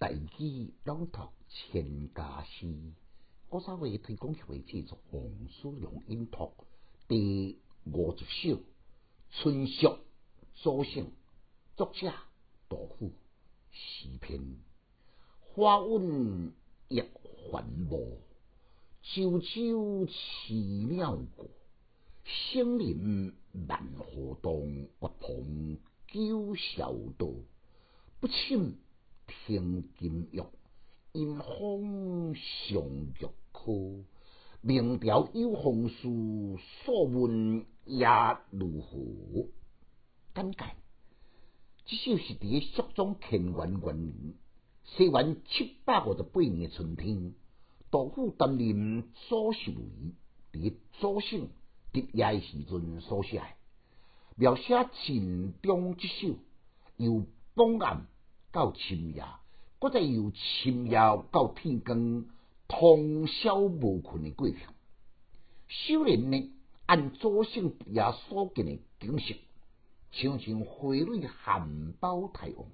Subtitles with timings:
[0.00, 1.18] 大举朗读
[1.48, 2.66] 《千家诗》，
[3.48, 6.52] 我稍微推广协会制作王叔阳音读
[7.08, 8.58] 第五十首
[9.32, 9.88] 《春雪》，
[10.54, 11.10] 所姓
[11.76, 12.12] 作者
[12.68, 13.10] 杜甫，
[13.72, 14.40] 诗篇
[15.40, 16.52] 花韵
[16.86, 17.02] 亦
[17.50, 17.98] 繁茂，
[19.02, 20.54] 秋秋啼
[20.92, 21.48] 鸟过，
[22.24, 23.34] 森林
[23.66, 25.76] 万花动，月蓬
[26.06, 27.34] 九霄多，
[28.20, 28.76] 不请。
[29.28, 30.42] 听金玉，
[31.12, 34.04] 因风上玉科。
[34.60, 38.06] 明朝有红书，所闻也
[38.50, 39.46] 如何？
[40.34, 40.64] 简介：
[41.84, 42.16] 这首。
[42.16, 44.34] 是伫肃宗乾元元年，
[44.84, 47.34] 西元七百五十八年春天，
[47.90, 49.80] 杜甫担任左侍卫，
[50.52, 51.48] 伫左省
[51.92, 53.42] 执业时阵所写。
[54.36, 56.34] 描写秦中之首，
[56.96, 57.24] 由
[57.54, 58.06] 东岸。
[58.50, 59.24] 到深夜，
[59.78, 60.98] 搁再由深夜
[61.30, 62.24] 到天光，
[62.66, 64.58] 通宵无困的过程。
[65.68, 66.50] 修炼呢，
[66.86, 69.34] 按祖先也所见的景色，
[70.10, 72.66] 像像花蕊含苞待放，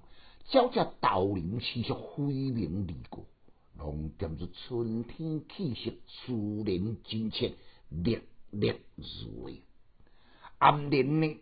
[0.45, 3.25] 照着桃林气息飞鸣而过，
[3.77, 7.53] 拢点着春天气息，思念真切，
[7.89, 9.51] 历历如画。
[10.57, 11.37] 暗恋呢，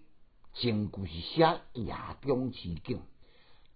[0.53, 2.99] 真故是写夜中之景。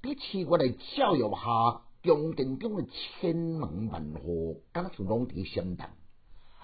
[0.01, 5.87] 伫七月的照耀下，宫殿中的千门万户，敢若像拢伫闪动。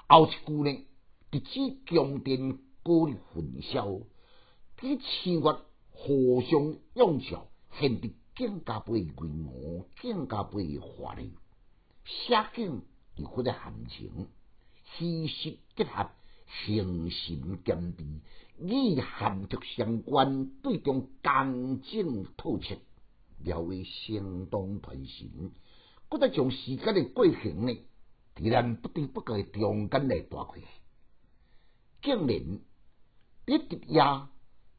[0.08, 0.86] 后一句呢，
[1.32, 3.88] 伫此宫殿高日焚烧，
[4.80, 5.42] 伫七月
[5.92, 7.48] 互相映照，
[7.80, 11.34] 显得更加倍规模，更加倍华丽。
[12.06, 12.84] 写景
[13.16, 14.28] 又或者含情，
[14.96, 16.12] 虚实结合，
[16.66, 18.06] 形神兼备，
[18.60, 22.76] 与含着相关，对中干净透彻。
[23.44, 25.52] 描绘相当传神，
[26.10, 27.78] 搁再将时间的过程呢，
[28.36, 30.62] 突然不知不觉中间来大开。
[32.02, 32.60] 竟然
[33.46, 34.02] 一直夜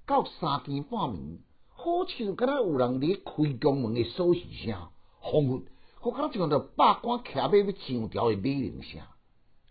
[0.07, 4.89] 到三更半暝，好像敢若有人伫开宫门的锁匙声，
[5.21, 5.63] 仿佛
[6.01, 9.01] 好敢像着百官骑马要上朝的马铃声，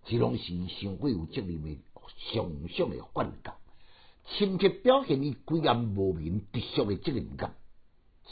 [0.06, 1.80] 这拢是上过有责任的
[2.34, 3.56] 上上的幻觉，
[4.26, 7.56] 深切表现伊规暗无明直属的责任感。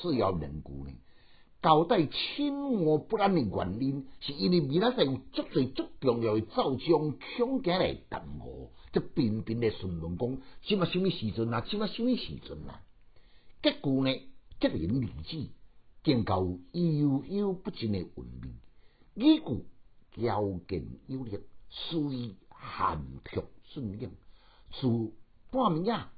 [0.02, 0.92] 次要人故呢，
[1.62, 11.64] 交代清恶不安的原因，是因为未来在有足最足重要的造将恐惊来等我，这频频的询问讲，什么什么时阵啊？
[11.68, 12.82] 什么什么时阵啊？
[13.62, 14.12] 结果呢，
[14.60, 15.50] 这人理智，
[16.04, 16.42] 更较
[16.72, 18.56] 悠悠不尽的文明，
[19.14, 19.66] 语句
[20.24, 21.40] 矫健有力，
[21.70, 24.12] 属于含蓄顺应，
[24.72, 24.88] 自
[25.52, 26.12] 半暝啊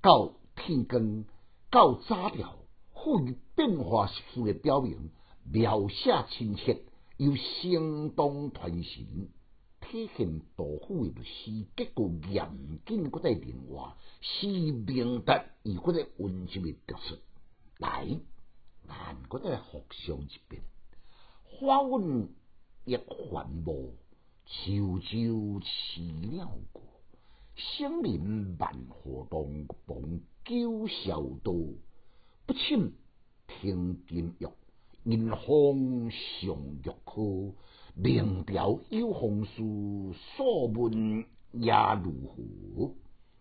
[0.00, 1.24] 到天光
[1.70, 2.65] 到早朝。
[3.06, 5.12] 赋予变化实事的表明，
[5.44, 6.82] 描写亲切
[7.18, 9.28] 又相当传神，
[9.80, 17.20] 体现杜甫的诗结构严谨，搁在另外诗明达而搁在温馨的特色。
[17.78, 18.08] 来，
[18.88, 20.62] 咱搁再复诵一遍：
[21.44, 22.28] 花韵
[22.86, 23.72] 亦繁茂，
[24.46, 26.82] 秋秋啼鸟过，
[27.54, 31.54] 森林万花动，蓬九霄多。
[32.46, 32.92] 不请
[33.48, 34.46] 听金玉，
[35.02, 37.52] 因风上玉科。
[37.96, 41.72] 明朝有红书，所问也
[42.04, 42.94] 如何？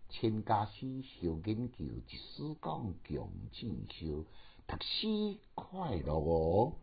[0.09, 4.25] 千家诗小研究，一丝讲强进修，
[4.65, 6.73] 读书快乐哦。